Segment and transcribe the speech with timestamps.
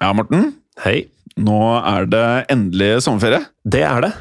[0.00, 0.52] Ja, Morten.
[0.84, 1.06] Hei.
[1.38, 3.44] Nå er det endelig sommerferie.
[3.66, 4.12] Det er det.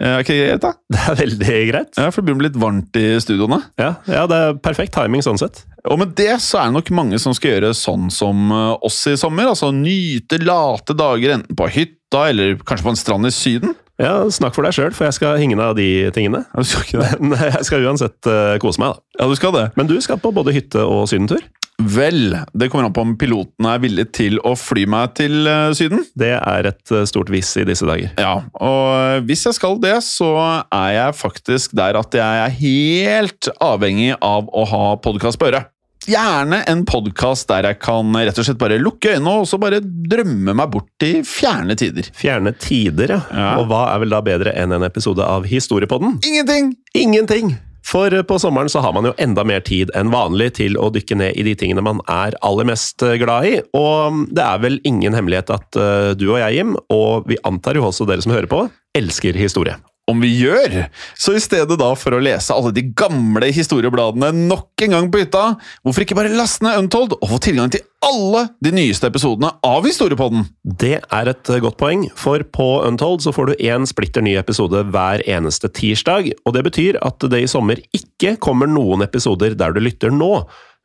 [0.00, 0.72] Eh, Er ikke det greit, da?
[0.94, 1.92] Det er veldig greit.
[2.00, 3.60] Ja, for det begynner å bli litt varmt i studioene.
[3.78, 5.62] Ja, ja, det er perfekt timing sånn sett.
[5.86, 8.98] Og med det så er det nok mange som skal gjøre sånn som eh, oss
[9.10, 9.50] i sommer.
[9.52, 13.74] Altså nyte late dager enten på hytta eller kanskje på en strand i Syden.
[14.02, 16.40] Ja, Snakk for deg sjøl, for jeg skal ingen av de tingene.
[16.58, 17.04] Jeg skal?
[17.22, 19.22] Men jeg skal uansett eh, kose meg, da.
[19.22, 19.68] Ja, du skal det.
[19.78, 21.42] Men du skal på både hytte og sydentur?
[21.82, 25.72] Vel, det kommer an på om piloten er villig til å fly meg til eh,
[25.74, 26.04] Syden.
[26.14, 28.12] Det er et eh, stort hvis i disse dager.
[28.20, 30.30] Ja, og hvis jeg skal det, så
[30.70, 35.70] er jeg faktisk der at jeg er helt avhengig av å ha podkast på øret.
[36.04, 39.80] Gjerne en podkast der jeg kan rett og slett bare lukke øynene og så bare
[39.80, 42.10] drømme meg bort til fjerne tider.
[42.16, 43.22] Fjerne tider, ja.
[43.32, 43.52] Ja.
[43.62, 46.20] Og hva er vel da bedre enn en episode av Historiepodden?
[46.28, 46.74] Ingenting!
[46.94, 47.56] Ingenting!
[47.94, 50.90] For eh, på sommeren så har man jo enda mer tid enn vanlig til å
[50.94, 53.56] dykke ned i de tingene man er aller mest eh, glad i.
[53.78, 57.78] Og det er vel ingen hemmelighet at eh, du og jeg, Jim, og vi antar
[57.78, 58.64] jo også dere som hører på,
[58.98, 59.78] elsker historie.
[60.10, 60.82] Om vi gjør!
[61.16, 65.22] Så i stedet da for å lese alle de gamle historiebladene nok en gang på
[65.22, 69.54] hytta, hvorfor ikke bare laste ned Untold og få tilgang til alle de nyeste episodene
[69.64, 70.44] av Historiepodden?
[70.60, 74.36] Det er et eh, godt poeng, for på Untold så får du én splitter ny
[74.36, 79.56] episode hver eneste tirsdag, og det betyr at det i sommer ikke kommer noen episoder
[79.56, 80.34] der du lytter nå.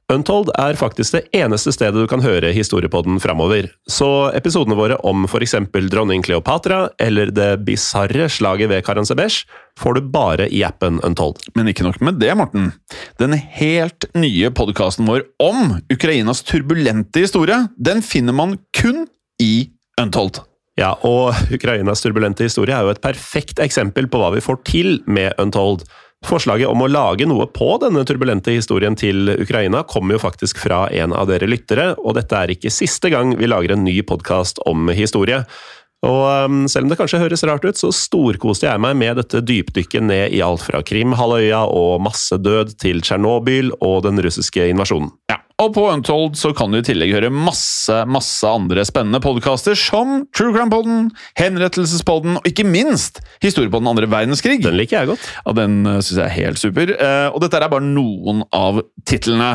[0.09, 5.27] Untold er faktisk det eneste stedet du kan høre historiepodden framover, så episodene våre om
[5.29, 5.53] f.eks.
[5.91, 9.45] dronning Kleopatra eller det bisarre slaget ved Karansebesh
[9.77, 11.37] får du bare i appen Untold.
[11.53, 12.71] Men ikke nok med det, Morten.
[13.21, 19.05] Den helt nye podkasten vår om Ukrainas turbulente historie, den finner man kun
[19.37, 19.69] i
[20.01, 20.41] Untold.
[20.79, 25.01] Ja, og Ukrainas turbulente historie er jo et perfekt eksempel på hva vi får til
[25.05, 25.83] med Untold.
[26.27, 30.83] Forslaget om å lage noe på denne turbulente historien til Ukraina kommer jo faktisk fra
[30.91, 34.59] en av dere lyttere, og dette er ikke siste gang vi lager en ny podkast
[34.67, 35.45] om historie.
[36.05, 39.41] Og um, selv om det kanskje høres rart ut, så storkoste jeg meg med dette
[39.43, 45.11] dypdykket ned i alt fra Krimhalvøya og massedød til Tsjernobyl og den russiske invasjonen.
[45.31, 49.75] Ja, og på Untold så kan du i tillegg høre masse masse andre spennende podkaster
[49.75, 51.09] som True Crime-podden,
[51.39, 54.61] Henrettelsespodden og ikke minst Historiepodden andre verdenskrig.
[54.63, 55.25] Den liker jeg godt.
[55.43, 56.93] Ja, Den syns jeg er helt super.
[56.95, 59.49] Eh, og dette er bare noen av titlene.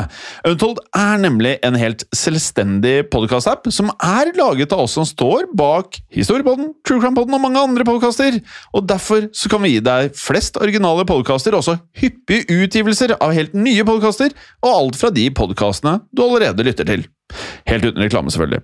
[0.45, 5.99] Untold er nemlig en helt selvstendig podkast-app som er laget av oss som står bak
[6.13, 8.37] Historiepodden, True Crime-podden og mange andre podkaster.
[8.77, 13.33] Og derfor så kan vi gi deg flest originale podkaster, og også hyppige utgivelser av
[13.35, 17.05] helt nye podkaster, og alt fra de podkastene du allerede lytter til.
[17.65, 18.63] Helt uten reklame, selvfølgelig.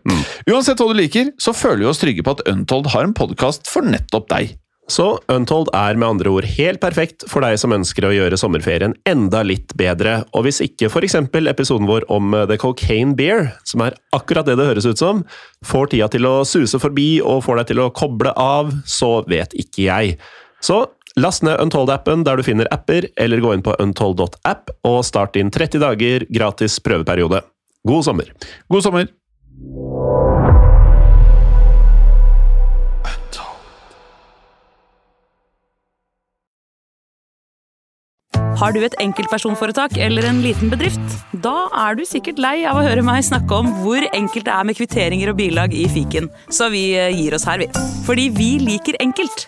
[0.52, 3.69] Uansett hva du liker, så føler vi oss trygge på at Untold har en podkast
[3.72, 4.58] for nettopp deg.
[4.92, 8.96] Så Untold er med andre ord helt perfekt for deg som ønsker å gjøre sommerferien
[9.08, 11.16] enda litt bedre, og hvis ikke f.eks.
[11.53, 15.24] episoden vår om eh, The Cocaine Beer, som er akkurat det det høres ut som,
[15.68, 19.56] får tida til å suse forbi og får deg til å koble av, så vet
[19.56, 20.18] ikke jeg.
[20.62, 20.84] Så
[21.19, 25.51] last ned Untold-appen der du finner apper, eller gå inn på untold.app og start din
[25.51, 27.44] 30 dager gratis prøveperiode.
[27.88, 28.29] God sommer!
[28.69, 29.09] God sommer!
[38.61, 41.16] Har du et enkeltpersonforetak eller en liten bedrift?
[41.41, 44.67] Da er du sikkert lei av å høre meg snakke om hvor enkelt det er
[44.69, 47.72] med kvitteringer og bilag i fiken, så vi eh, gir oss her, vi.
[48.05, 49.47] Fordi vi liker enkelt.